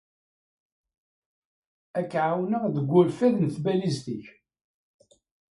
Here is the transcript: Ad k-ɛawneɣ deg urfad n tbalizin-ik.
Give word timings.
Ad 1.99 2.05
k-ɛawneɣ 2.11 2.63
deg 2.75 2.89
urfad 2.99 3.35
n 3.39 3.47
tbalizin-ik. 3.55 4.25